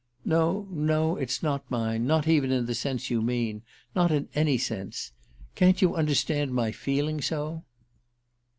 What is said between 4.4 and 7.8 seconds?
sense. Can't you understand my feeling so?"